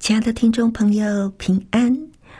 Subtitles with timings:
[0.00, 1.94] 亲爱的听众朋友，平安！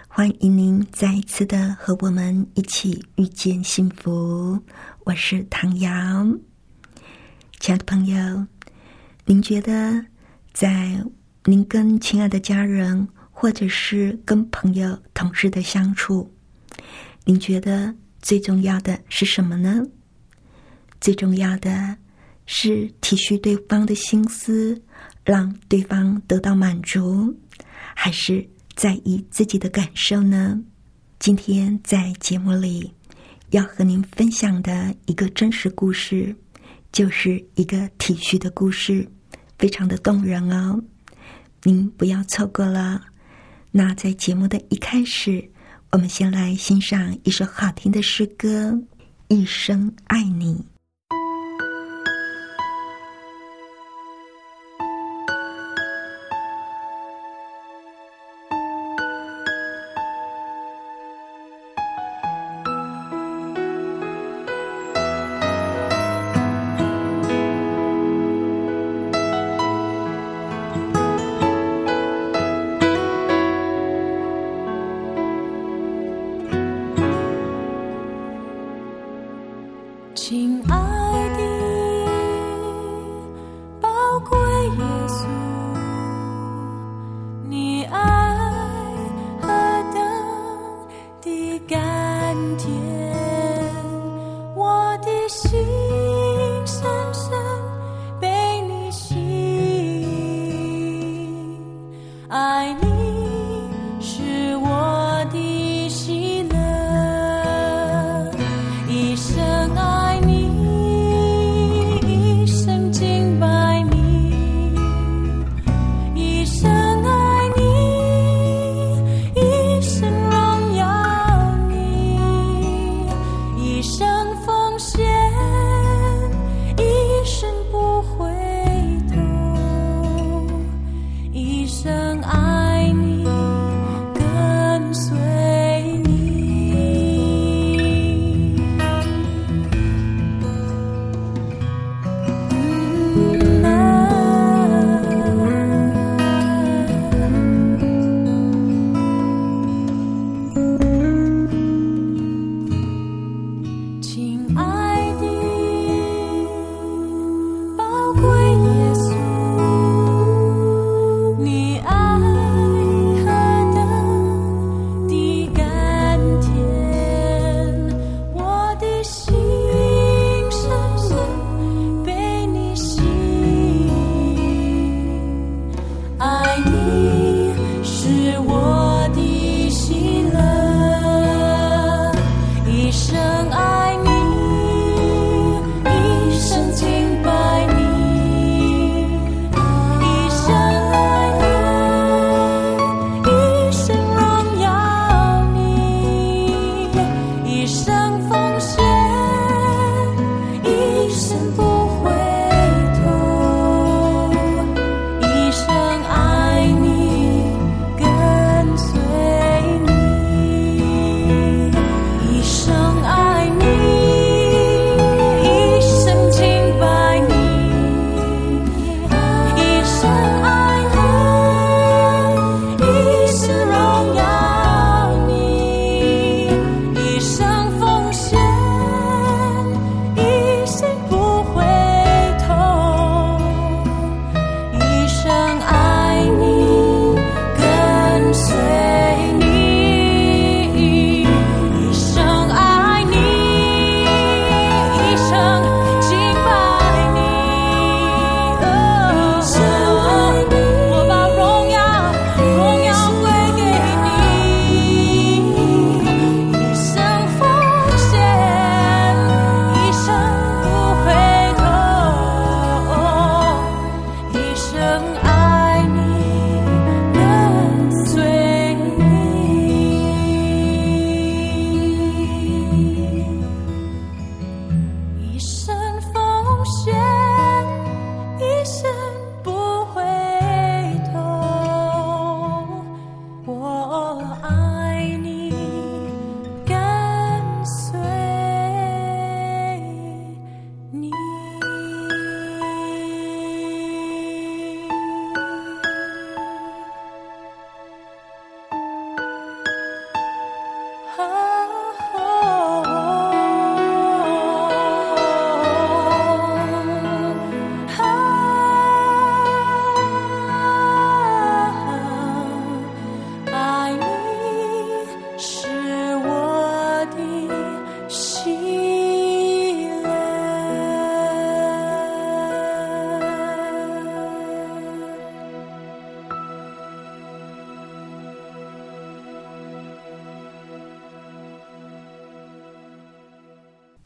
[0.08, 4.58] 欢迎您再一次的和我们一起遇见幸福。
[5.04, 5.90] 我是唐瑶。
[7.60, 8.46] 亲爱的朋友，
[9.26, 10.02] 您觉得
[10.54, 11.04] 在
[11.44, 16.34] 您跟亲爱的家人，或者是跟朋友、同事的相处，
[17.26, 19.86] 您觉得最重要的是什么呢？
[20.98, 21.94] 最重要的
[22.46, 24.82] 是体恤对方的心思，
[25.24, 27.38] 让对方得到满足。
[27.94, 30.60] 还是在意自己的感受呢？
[31.18, 32.92] 今天在节目里
[33.50, 36.34] 要和您分享的一个真实故事，
[36.92, 39.06] 就是一个体恤的故事，
[39.58, 40.82] 非常的动人哦。
[41.62, 43.02] 您不要错过了。
[43.70, 45.46] 那在节目的一开始，
[45.92, 48.70] 我们先来欣赏一首好听的诗歌
[49.28, 50.54] 《一生爱你》。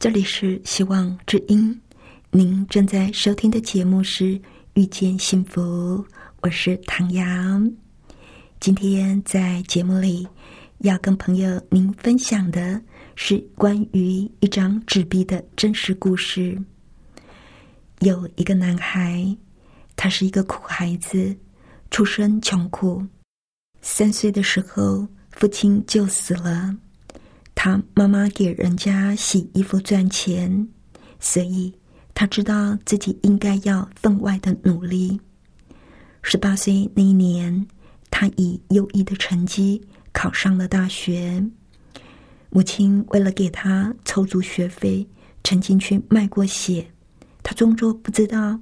[0.05, 1.81] 这里是希望之音，
[2.29, 4.23] 您正在收听的节目是
[4.75, 5.63] 《遇见幸福》，
[6.41, 7.67] 我是唐阳。
[8.59, 10.27] 今天在节目里
[10.77, 12.79] 要跟朋友您分享的
[13.15, 16.55] 是关于一张纸币的真实故事。
[18.01, 19.35] 有一个男孩，
[19.95, 21.35] 他是一个苦孩子，
[21.89, 23.03] 出身穷苦，
[23.81, 26.77] 三岁的时候父亲就死了。
[27.67, 30.67] 他妈妈给人家洗衣服赚钱，
[31.19, 31.73] 所以
[32.13, 35.19] 他知道自己应该要分外的努力。
[36.21, 37.65] 十八岁那一年，
[38.11, 39.81] 他以优异的成绩
[40.13, 41.43] 考上了大学。
[42.51, 45.07] 母亲为了给他凑足学费，
[45.43, 46.85] 曾经去卖过血。
[47.41, 48.59] 他装作不知道，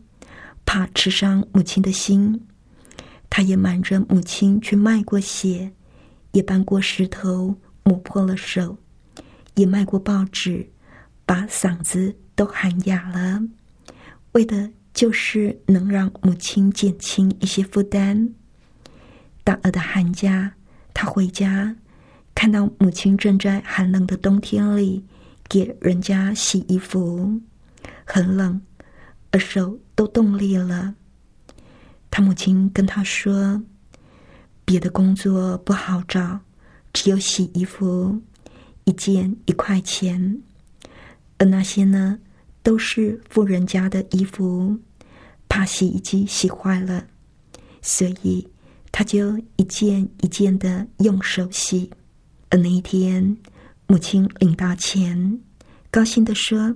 [0.63, 2.39] 怕吃伤母亲的心。
[3.29, 5.73] 他也瞒着母亲去卖过血，
[6.31, 7.53] 也搬过石头，
[7.83, 8.77] 磨破了手。
[9.55, 10.69] 也卖过报纸，
[11.25, 13.41] 把嗓子都喊哑了，
[14.33, 18.29] 为的就是能让母亲减轻一些负担。
[19.43, 20.53] 大二的寒假，
[20.93, 21.75] 他回家，
[22.33, 25.03] 看到母亲正在寒冷的冬天里
[25.47, 27.41] 给人家洗衣服，
[28.05, 28.61] 很冷，
[29.31, 30.95] 而手都冻裂了。
[32.09, 33.61] 他母亲跟他说
[34.63, 36.39] ：“别的工作不好找，
[36.93, 38.21] 只有洗衣服。”
[38.85, 40.41] 一件一块钱，
[41.37, 42.19] 而那些呢，
[42.61, 44.77] 都是富人家的衣服，
[45.47, 47.05] 怕洗衣机洗坏了，
[47.81, 48.47] 所以
[48.91, 51.89] 他就一件一件的用手洗。
[52.49, 53.35] 而那一天，
[53.87, 55.39] 母亲领到钱，
[55.89, 56.75] 高兴的说：“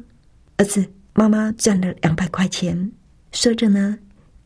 [0.58, 2.92] 儿子，妈妈赚了两百块钱。”
[3.32, 3.98] 说着呢，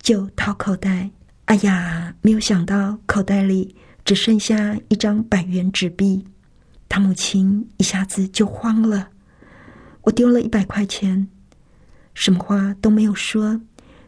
[0.01, 1.09] 就掏口袋。
[1.45, 6.23] 哎呀，没有想到口袋里只剩下一张百元纸币。
[6.93, 9.07] 他母亲一下子就慌了，
[10.01, 11.25] 我丢了一百块钱，
[12.13, 13.61] 什么话都没有说，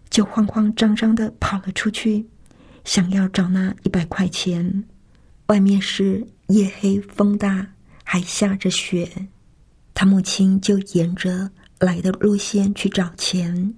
[0.09, 2.27] 就慌慌张张的跑了出去，
[2.83, 4.83] 想要找那一百块钱。
[5.45, 7.65] 外面是夜黑风大，
[8.03, 9.29] 还下着雪，
[9.93, 11.49] 他母亲就沿着
[11.79, 13.73] 来的路线去找钱，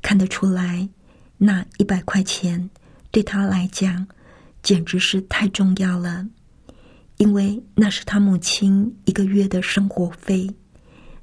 [0.00, 0.88] 看得出来，
[1.36, 2.70] 那一百块钱
[3.10, 4.08] 对他来讲
[4.62, 6.26] 简直是太重要了。
[7.22, 10.50] 因为那是他母亲一个月的生活费，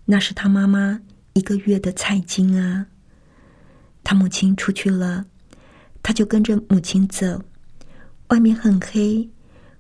[0.05, 0.97] 那是他妈妈
[1.33, 2.85] 一个月的菜金啊。
[4.01, 5.25] 他母亲出去了，
[6.01, 7.43] 他就跟着母亲走。
[8.29, 9.29] 外面很黑，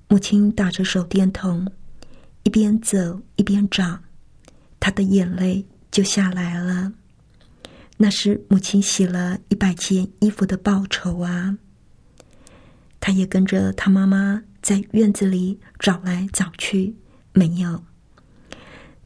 [0.09, 1.65] 母亲打着手电筒，
[2.43, 3.97] 一边走一边找，
[4.77, 6.91] 他的眼泪就下来了。
[7.95, 11.57] 那是母亲洗了一百件衣服的报酬啊。
[12.99, 14.43] 他也跟着他妈妈。
[14.61, 16.95] 在院子里找来找去，
[17.33, 17.83] 没有；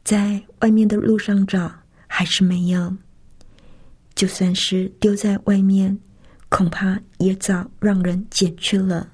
[0.02, 1.72] 在外面的路上找，
[2.06, 2.96] 还是没有。
[4.14, 5.98] 就算是丢在外面，
[6.48, 9.10] 恐怕也早让人捡去了。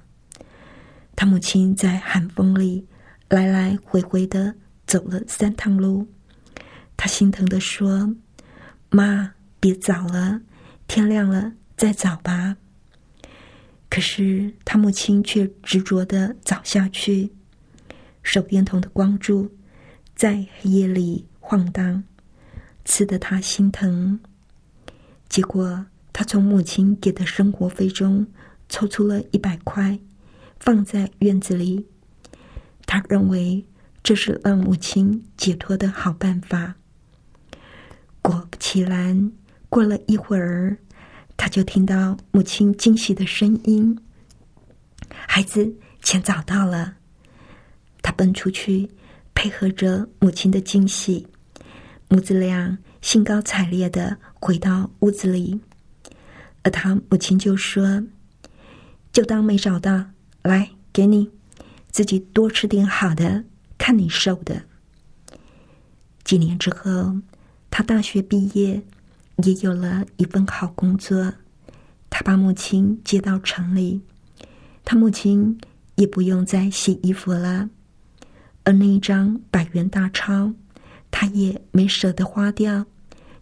[1.15, 2.87] 他母亲在寒风里
[3.29, 4.55] 来来回回的
[4.85, 6.07] 走了三趟路，
[6.95, 8.15] 他心疼的说
[8.89, 10.41] ：“妈，别找了，
[10.87, 12.57] 天亮了再找吧。”
[13.91, 17.29] 可是他母亲却执着的找下去，
[18.23, 19.51] 手电筒的光柱
[20.15, 22.01] 在黑夜里晃荡，
[22.85, 24.17] 刺得他心疼。
[25.27, 28.25] 结果他从母亲给的生活费中
[28.69, 29.99] 抽出了一百块，
[30.57, 31.85] 放在院子里。
[32.85, 33.65] 他认为
[34.01, 36.75] 这是让母亲解脱的好办法。
[38.21, 39.33] 果不其然，
[39.67, 40.77] 过了一会儿。
[41.41, 43.99] 他就听到母亲惊喜的声音
[45.09, 46.93] ：“孩子，钱找到了！”
[48.03, 48.87] 他奔出去，
[49.33, 51.25] 配合着母亲的惊喜，
[52.09, 55.59] 母子俩兴高采烈的回到屋子里。
[56.61, 58.03] 而他母亲就说
[59.11, 60.05] ：“就当没找到，
[60.43, 61.27] 来给你，
[61.89, 63.43] 自己多吃点好的，
[63.79, 64.61] 看你瘦的。”
[66.23, 67.15] 几年之后，
[67.71, 68.79] 他大学毕业。
[69.43, 71.33] 也有了一份好工作，
[72.09, 74.01] 他把母亲接到城里，
[74.83, 75.59] 他母亲
[75.95, 77.69] 也不用再洗衣服了，
[78.63, 80.53] 而那一张百元大钞，
[81.09, 82.85] 他也没舍得花掉，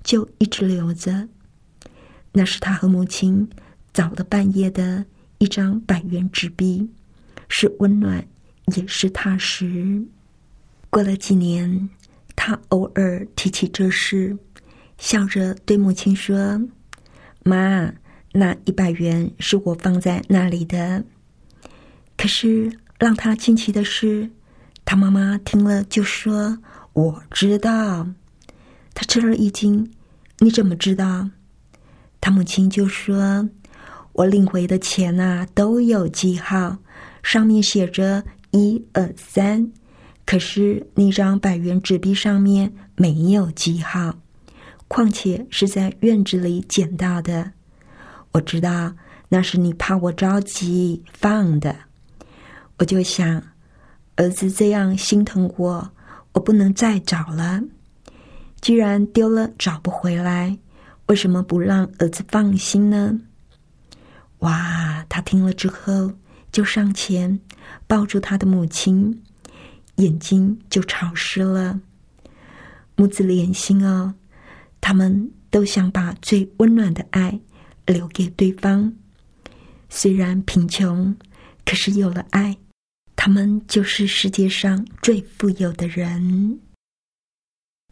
[0.03, 1.27] 就一直留着。
[2.31, 3.49] 那是他和母亲
[3.91, 5.03] 早了半夜的
[5.39, 6.87] 一张百元纸币，
[7.47, 8.25] 是温暖，
[8.75, 10.05] 也是踏实。
[10.89, 11.89] 过了几年，
[12.35, 14.37] 他偶尔提起这事。
[14.99, 16.61] 笑着对母亲说
[17.43, 17.91] ：“妈，
[18.33, 21.03] 那一百元是我放在那里的。”
[22.15, 24.29] 可是让他惊奇的是，
[24.83, 26.59] 他妈妈听了就说
[26.93, 28.09] ：“我知道。”
[28.93, 29.89] 他吃了一惊
[30.39, 31.29] ：“你怎么知道？”
[32.19, 33.49] 他母亲就说
[34.11, 36.79] ：“我领回的钱呐，都有记号，
[37.23, 39.71] 上面写着一二三。
[40.25, 44.19] 可是那张百元纸币上面没有记号，
[44.89, 47.53] 况且是在院子里捡到的。
[48.33, 48.93] 我知道
[49.29, 51.73] 那是你怕我着急放的。
[52.79, 53.41] 我就想，
[54.17, 55.91] 儿子这样心疼我，
[56.33, 57.61] 我不能再找了。
[58.59, 60.57] 既然丢了找不回来。”
[61.09, 63.19] 为什么不让儿子放心呢？
[64.41, 65.03] 哇！
[65.09, 66.13] 他听了之后，
[66.51, 67.39] 就上前
[67.87, 69.23] 抱住他的母亲，
[69.95, 71.79] 眼睛就潮湿了。
[72.95, 74.13] 母子连心哦，
[74.81, 77.39] 他们都想把最温暖的爱
[77.85, 78.93] 留给对方。
[79.89, 81.15] 虽然贫穷，
[81.65, 82.57] 可是有了爱，
[83.15, 86.59] 他们就是世界上最富有的人。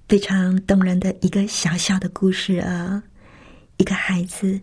[0.08, 3.04] 非常动人的一个小小的故事啊！
[3.78, 4.62] 一个孩子，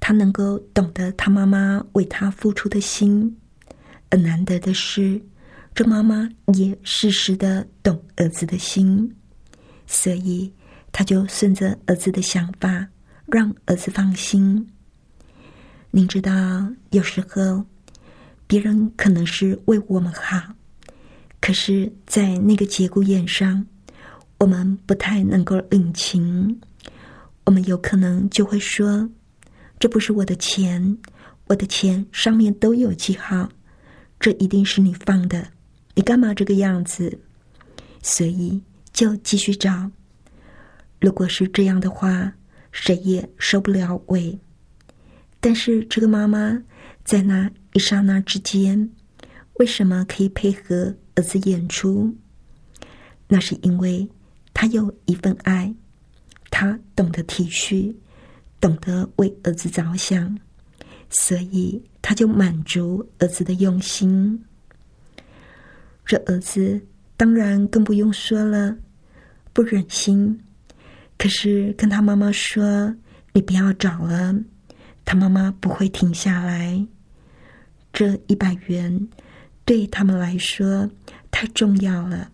[0.00, 3.38] 他能够懂得他妈妈为他付出的心，
[4.08, 5.22] 而难得的是，
[5.74, 9.14] 这妈妈也适时的懂儿子的心，
[9.86, 10.52] 所以
[10.92, 12.86] 他就顺着儿子的想法，
[13.26, 14.66] 让儿子放心。
[15.90, 16.32] 您知道，
[16.90, 17.64] 有时候
[18.46, 20.40] 别人可能是为我们好，
[21.40, 23.66] 可是，在那个节骨眼上。
[24.38, 26.58] 我们不太能够领情，
[27.44, 29.06] 我们有可能就会说
[29.78, 30.96] ：“这不是我的钱，
[31.46, 33.46] 我的钱上面都有记号，
[34.18, 35.46] 这一定是你放的，
[35.94, 37.18] 你干嘛这个样子？”
[38.02, 38.58] 所以
[38.94, 39.90] 就继续找。
[41.00, 42.32] 如果是这样的话，
[42.70, 44.38] 谁也受不了尾。
[45.40, 46.62] 但是这个妈妈
[47.04, 48.90] 在那一刹那之间，
[49.54, 52.14] 为什么可以配合儿子演出？
[53.26, 54.08] 那是因为。
[54.52, 55.74] 他有一份爱，
[56.50, 57.94] 他懂得体恤，
[58.60, 60.38] 懂得为儿子着想，
[61.08, 64.44] 所以他就满足儿子的用心。
[66.04, 66.78] 这儿子
[67.16, 68.76] 当然更不用说了，
[69.54, 70.38] 不忍心，
[71.20, 72.96] 可是跟他妈妈说
[73.34, 74.34] ：“你不要找了。”
[75.04, 76.86] 他妈妈不会停下来。
[77.92, 79.08] 这一百元
[79.66, 80.90] 对他们来说
[81.30, 82.30] 太重要了，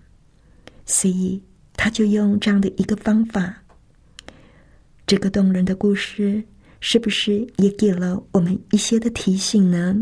[0.85, 1.43] 所以。
[1.78, 3.62] 他就用这样的一个方法，
[5.07, 6.43] 这个动人的故事
[6.81, 9.95] 是不是也给了我们一些的提醒呢？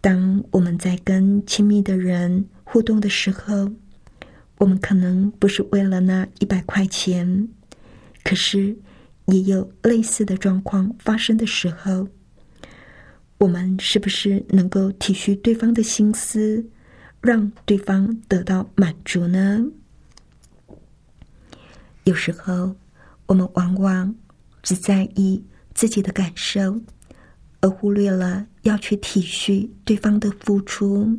[0.00, 3.70] 当我们在跟亲密的人互动的时候，
[4.58, 7.48] 我们可能不是为了那一百块钱，
[8.22, 8.76] 可是
[9.26, 12.08] 也有类似的状况发生的时候，
[13.38, 16.64] 我们是不是能够体恤对方的心思？
[17.20, 19.64] 让对方得到满足呢？
[22.04, 22.76] 有时候，
[23.24, 24.14] 我们往往
[24.62, 25.42] 只在意
[25.72, 26.78] 自己的感受，
[27.60, 31.18] 而忽略了要去体恤对方的付出。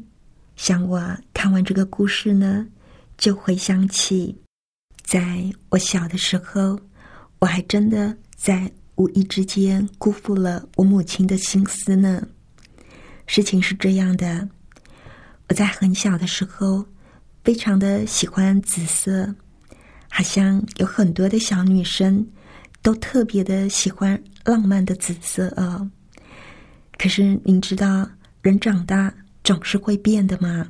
[0.56, 2.68] 像我看完这个故事呢，
[3.18, 4.36] 就回想起，
[5.04, 6.80] 在我小的时候，
[7.40, 12.26] 我还真的在无意之间辜负了我母亲的心思呢。
[13.26, 14.48] 事情是这样的。
[15.48, 16.86] 我在很小的时候，
[17.44, 19.34] 非常的喜欢紫色，
[20.10, 22.28] 好像有很多的小女生
[22.82, 25.90] 都特别的喜欢浪漫的紫色哦。
[26.98, 28.10] 可是您知道，
[28.42, 30.68] 人长大总是会变的嘛。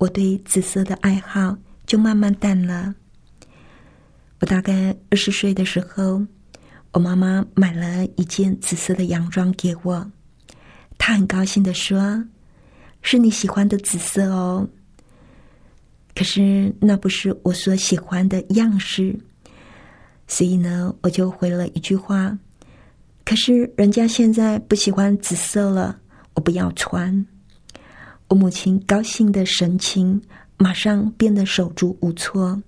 [0.00, 1.54] 我对紫色的爱好
[1.84, 2.94] 就慢慢淡了。
[4.40, 6.24] 我大概二十岁的时候，
[6.92, 10.10] 我妈妈买了一件紫色的洋装给我，
[10.96, 12.24] 她很高兴的说。
[13.02, 14.66] 是你喜欢的紫色哦，
[16.14, 19.18] 可是那不是我所喜欢的样式，
[20.26, 22.38] 所以呢，我就回了一句话。
[23.24, 25.98] 可是人家现在不喜欢紫色了，
[26.34, 27.26] 我不要穿。
[28.30, 30.22] 我母亲高兴的神情
[30.56, 32.62] 马上变得手足无措。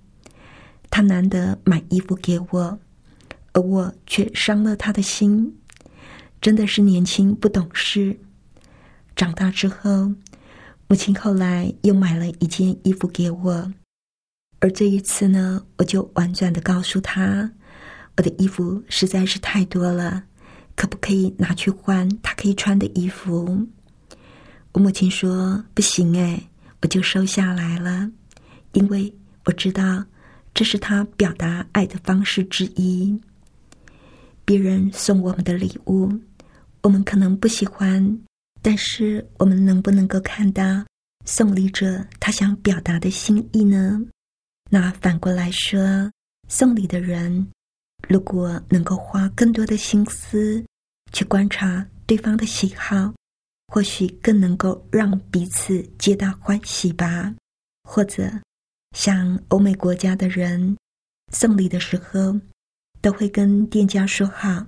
[0.89, 2.77] 她难得买衣服给我，
[3.53, 5.55] 而我却伤了她的心。
[6.41, 8.19] 真的是年轻不懂事。
[9.15, 10.11] 长大之后，
[10.89, 13.71] 母亲后来又买了一件衣服给我，
[14.59, 17.49] 而这一次呢，我就婉转的告诉她，
[18.17, 20.23] 我的衣服实在是太多了，
[20.75, 23.65] 可不可以拿去换她可以穿的衣服？
[24.73, 26.41] 我母亲说不行哎，
[26.81, 28.09] 我就收下来了，
[28.73, 29.13] 因为
[29.45, 30.03] 我知道
[30.53, 33.17] 这是她表达爱的方式之一。
[34.45, 36.11] 别人送我们的礼物，
[36.81, 38.19] 我们可能不喜欢。
[38.61, 40.63] 但是，我们能不能够看到
[41.25, 44.01] 送礼者他想表达的心意呢？
[44.69, 45.79] 那反过来说，
[46.47, 47.45] 送礼的人
[48.07, 50.63] 如果能够花更多的心思
[51.11, 53.13] 去观察对方的喜好，
[53.73, 57.33] 或许更能够让彼此皆大欢喜吧。
[57.83, 58.31] 或者，
[58.95, 60.77] 像欧美国家的人
[61.31, 62.39] 送礼的时候，
[63.01, 64.63] 都会跟店家说好，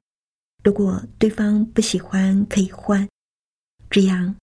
[0.64, 3.08] 如果对方不喜欢，可以换。
[3.92, 4.36] 这样，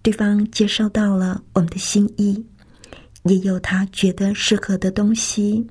[0.00, 2.46] 对方接受到了我们的心意，
[3.24, 5.66] 也有他觉得适合的东西，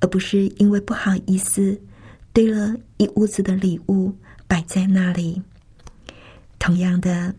[0.00, 1.78] 而不是因为不好意思
[2.32, 4.16] 堆了一屋子的礼物
[4.48, 5.42] 摆在那里。
[6.58, 7.34] 同样的，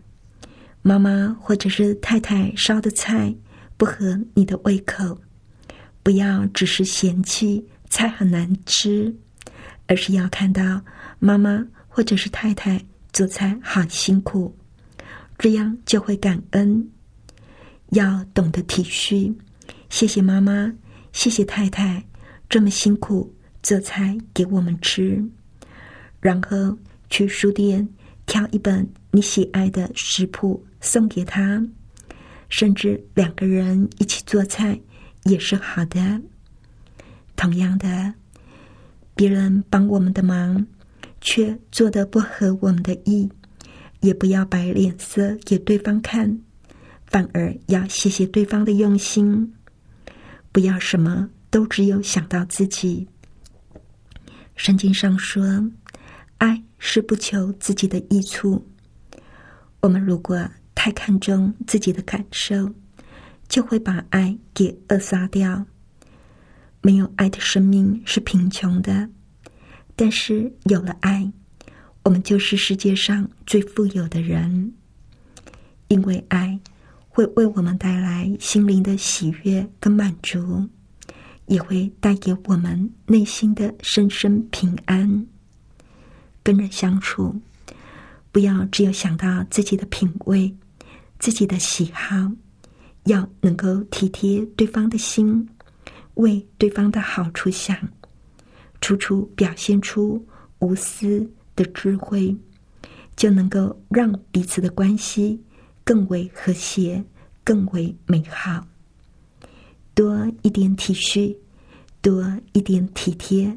[0.82, 3.34] 妈妈或者是太太烧的菜
[3.76, 5.20] 不合你的胃口，
[6.02, 9.14] 不要只是嫌弃菜很难吃，
[9.86, 10.82] 而是要看到
[11.18, 12.82] 妈妈或者是太太
[13.12, 14.56] 做菜好辛苦。
[15.38, 16.88] 这样就会感恩，
[17.90, 19.32] 要懂得体恤。
[19.88, 20.72] 谢谢妈妈，
[21.12, 22.04] 谢谢太太，
[22.48, 25.22] 这么辛苦做菜给我们吃。
[26.20, 26.76] 然后
[27.10, 27.88] 去书店
[28.26, 31.62] 挑一本你喜爱的食谱送给他，
[32.48, 34.80] 甚至两个人一起做菜
[35.24, 36.20] 也是好的。
[37.36, 38.14] 同样的，
[39.14, 40.66] 别人帮我们的忙，
[41.20, 43.28] 却做的不合我们的意。
[44.00, 46.40] 也不要摆脸色给对方看，
[47.06, 49.52] 反而要谢谢对方的用心。
[50.52, 53.08] 不要什么都只有想到自己。
[54.54, 55.68] 圣经上说，
[56.38, 58.64] 爱是不求自己的益处。
[59.80, 62.72] 我们如果太看重自己的感受，
[63.48, 65.66] 就会把爱给扼杀掉。
[66.80, 69.10] 没有爱的生命是贫穷的，
[69.96, 71.32] 但是有了爱。
[72.04, 74.72] 我们就是世界上最富有的人，
[75.88, 76.56] 因为爱
[77.08, 80.68] 会为我们带来心灵的喜悦跟满足，
[81.46, 85.26] 也会带给我们内心的深深平安。
[86.44, 87.34] 跟人相处，
[88.30, 90.54] 不要只有想到自己的品味、
[91.18, 92.30] 自己的喜好，
[93.04, 95.48] 要能够体贴对方的心，
[96.14, 97.76] 为对方的好处想，
[98.80, 100.24] 处处表现出
[100.58, 101.28] 无私。
[101.58, 102.32] 的智慧，
[103.16, 105.42] 就能够让彼此的关系
[105.82, 107.04] 更为和谐、
[107.42, 108.64] 更为美好。
[109.92, 111.36] 多一点体恤，
[112.00, 113.52] 多一点体贴，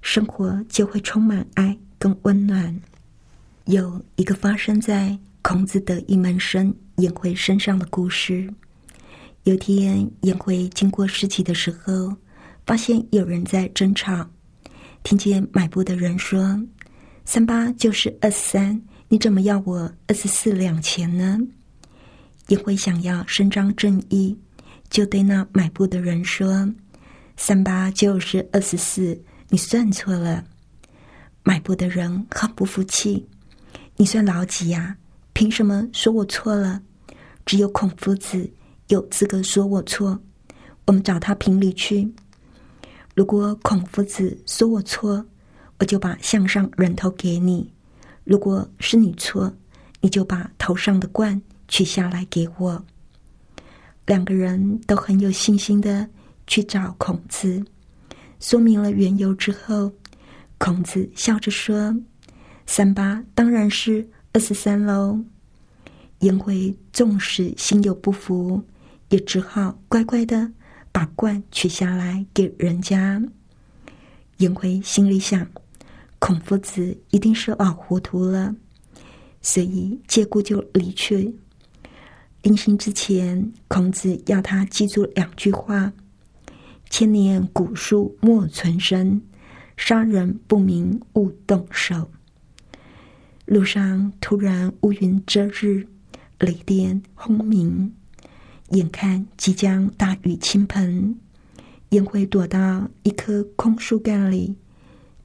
[0.00, 2.80] 生活就会充满爱跟温暖。
[3.64, 8.48] 有一个发生在孔子的一门生颜回身上的故事。
[9.44, 12.16] 有天，颜回经过市集的时候，
[12.64, 14.28] 发现有人在争吵，
[15.02, 16.60] 听见买布的人说。
[17.24, 21.38] 三八就是二十三，你怎么要我二十四两钱呢？
[22.48, 24.38] 颜回想要伸张正义，
[24.90, 26.70] 就对那买布的人说
[27.36, 30.44] ：“三八就是二十四，你算错了。”
[31.42, 33.26] 买布的人很不服气
[33.96, 34.96] ：“你算老几呀？
[35.34, 36.80] 凭什么说我错了？
[37.44, 38.50] 只有孔夫子
[38.88, 40.18] 有资格说我错。
[40.86, 42.10] 我们找他评理去。
[43.14, 45.22] 如果孔夫子说我错。”
[45.80, 47.68] 我就把项上人头给你，
[48.22, 49.52] 如果是你错，
[50.00, 52.82] 你就把头上的冠取下来给我。
[54.06, 56.08] 两个人都很有信心的
[56.46, 57.60] 去找孔子，
[58.38, 59.92] 说明了缘由之后，
[60.58, 61.94] 孔子笑着说
[62.66, 65.24] ：“三八当然是二十三喽。”
[66.20, 68.62] 颜回纵使心有不服，
[69.10, 70.50] 也只好乖乖的
[70.90, 73.22] 把冠取下来给人家。
[74.38, 75.46] 颜回心里想。
[76.18, 78.56] 孔夫子一定是老糊涂了，
[79.42, 81.36] 所以借故就离去。
[82.40, 85.92] 临行之前，孔子要他记住两句话
[86.88, 89.20] ：“千年古树莫存身，
[89.76, 92.10] 杀人不明勿动手。”
[93.46, 95.86] 路上突然乌云遮日，
[96.38, 97.92] 雷电轰鸣，
[98.70, 101.14] 眼看即将大雨倾盆，
[101.90, 104.56] 颜回躲到一棵空树干里。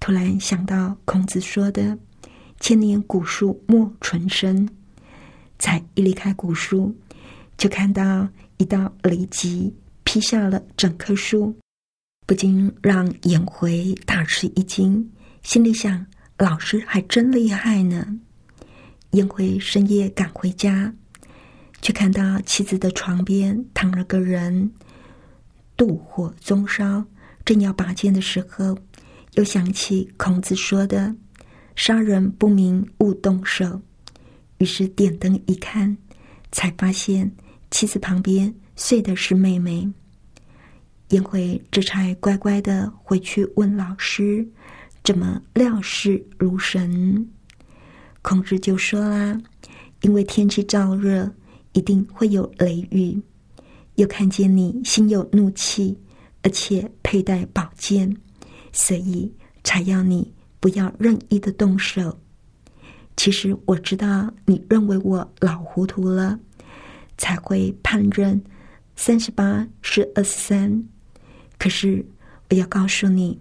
[0.02, 1.98] 突然想到孔子说的
[2.60, 4.68] “千年古树莫存身”，
[5.58, 6.94] 才一离开古树，
[7.58, 8.28] 就看到
[8.58, 11.56] 一道雷击劈下了整棵树，
[12.26, 15.10] 不禁让颜回大吃一惊，
[15.42, 16.06] 心里想：
[16.40, 18.18] 老师还真厉害呢。
[19.12, 20.94] 颜回深夜赶回家，
[21.82, 24.72] 却看到妻子的床边躺了个人，
[25.76, 27.04] 妒火中烧，
[27.44, 28.78] 正要拔剑的时候。
[29.34, 31.16] 又想起孔子说的
[31.76, 33.82] “杀人不明勿动手”，
[34.58, 35.96] 于是点灯一看，
[36.52, 37.32] 才发现
[37.70, 39.88] 妻子旁边睡的是妹妹。
[41.10, 44.48] 颜回这才乖乖的回去问老师，
[45.10, 47.28] 怎么料事如神？
[48.22, 49.42] 孔子就说啦
[50.02, 51.28] ：“因为天气燥热，
[51.74, 53.20] 一定会有雷雨，
[53.96, 55.98] 又看见你心有怒气，
[56.44, 58.16] 而且佩戴宝剑，
[58.72, 62.16] 所以才要你不要任意的动手。
[63.18, 66.40] 其实我知道你认为我老糊涂了，
[67.18, 68.40] 才会判认
[68.96, 70.84] 三十八是二十三。
[71.58, 72.06] 可是
[72.52, 73.40] 我要告诉你，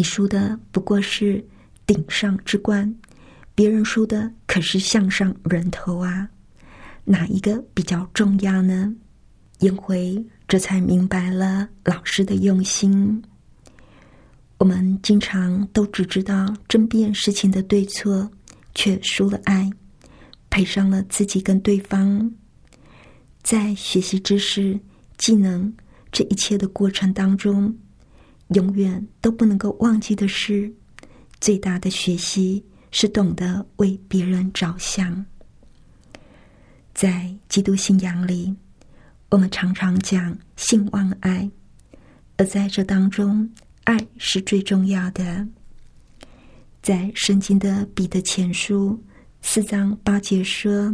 [0.00, 1.46] 你输的不过是
[1.84, 2.90] 顶上之冠。”
[3.54, 6.26] 别人输的可是项上人头啊，
[7.04, 8.94] 哪一个比较重要呢？
[9.58, 13.22] 颜回这才明白了老师的用心。
[14.56, 18.30] 我们经常都只知道争辩事情的对错，
[18.74, 19.70] 却输了爱，
[20.48, 22.32] 赔上了自己跟对方。
[23.42, 24.80] 在学习知识、
[25.18, 25.70] 技能
[26.10, 27.76] 这一切的过程当中，
[28.54, 30.72] 永远都不能够忘记的是，
[31.40, 32.64] 最大的学习。
[32.92, 35.24] 是懂得为别人着想，
[36.92, 38.52] 在基督信仰里，
[39.28, 41.48] 我们常常讲信望爱，
[42.36, 43.48] 而在这当中，
[43.84, 45.46] 爱是最重要的。
[46.82, 49.00] 在圣经的彼得前书
[49.40, 50.92] 四章八节说：“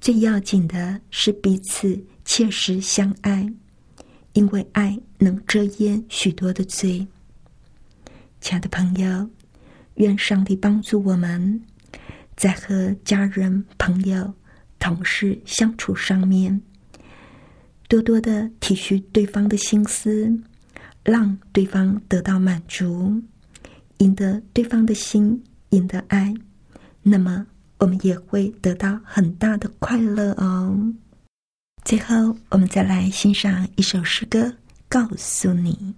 [0.00, 3.52] 最要紧的是彼此切实相爱，
[4.32, 7.06] 因为爱能遮掩许多的罪。”
[8.40, 9.28] 亲爱的朋友。
[9.96, 11.60] 愿上帝帮助我们，
[12.34, 14.32] 在和家人、朋友、
[14.78, 16.62] 同事相处上面，
[17.88, 20.34] 多多的体恤对方的心思，
[21.04, 23.22] 让对方得到满足，
[23.98, 26.34] 赢得对方的心，赢得爱，
[27.02, 30.94] 那么我们也会得到很大的快乐哦。
[31.84, 34.54] 最后，我们再来欣赏一首诗歌，
[34.88, 35.94] 告诉你。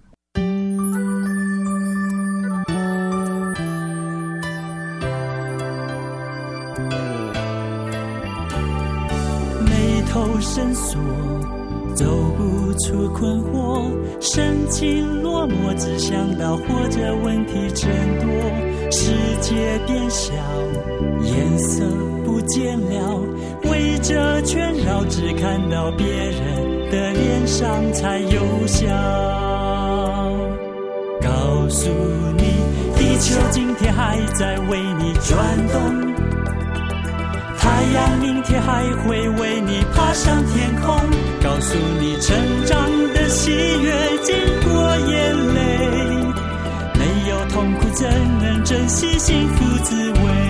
[9.63, 10.99] 眉头深锁，
[11.95, 12.05] 走
[12.37, 18.27] 不出困惑，神情落寞，只想到活着问题真多。
[18.91, 20.33] 世界变小，
[21.23, 21.85] 颜色
[22.25, 23.21] 不见了，
[23.63, 28.85] 围着圈绕，只看到别人的脸上才有笑。
[31.21, 31.89] 告诉
[32.37, 32.43] 你，
[32.97, 36.14] 地球今天还在为你转动。
[37.65, 40.95] 太阳明天还会为你爬上天空，
[41.41, 45.59] 告诉你成长的喜悦经过眼泪，
[46.93, 48.07] 没有痛苦怎
[48.39, 50.44] 能珍惜幸福滋味？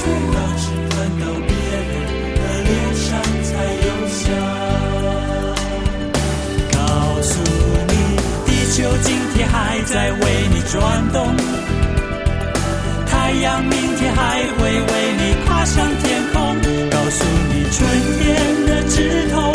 [0.00, 1.52] 却要只看到别
[1.90, 1.92] 人
[2.34, 3.06] 的脸上
[3.44, 3.52] 才
[3.84, 4.22] 有笑，
[6.72, 6.80] 告
[7.20, 7.32] 诉
[7.86, 7.92] 你
[8.46, 10.22] 地球今天还在为
[10.54, 10.72] 你转
[11.12, 11.16] 动，
[13.06, 16.56] 太阳明天还会为你跨上天空，
[16.90, 17.78] 告诉你春
[18.18, 19.52] 天的枝头。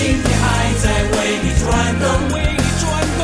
[0.00, 1.68] 今天还在为你转
[2.00, 2.04] 动。
[2.32, 3.22] 为你转动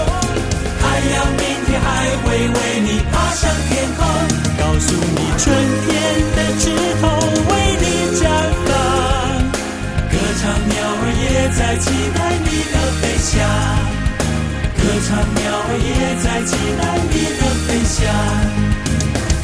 [0.79, 1.89] 太阳明天还
[2.21, 4.05] 会为你爬上天空
[4.59, 5.45] 告诉你春
[5.87, 5.89] 天
[6.37, 6.65] 的枝
[7.01, 7.03] 头
[7.49, 7.85] 为你
[8.21, 8.23] 绽
[8.67, 8.69] 放
[10.13, 11.25] 歌唱鸟儿也
[11.57, 13.33] 在期待你的飞翔。
[14.77, 15.89] 歌唱鸟儿也
[16.23, 17.97] 在期待你的飞翔。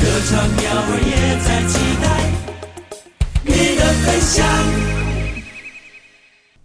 [0.00, 2.04] 歌唱鸟儿也在期待
[3.44, 4.81] 你的飞翔。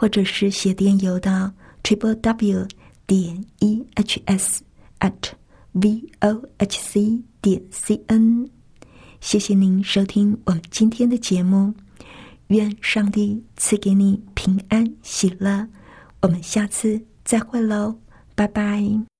[0.00, 2.66] 或者是写电邮到 triple w
[3.06, 4.62] 点 e h s
[5.00, 5.12] at
[5.72, 8.48] v o h c 点 c n。
[9.20, 11.74] 谢谢您收听我们今天的节目，
[12.46, 15.68] 愿上帝赐给你平安喜乐。
[16.22, 17.98] 我们下次再会喽，
[18.34, 19.19] 拜拜。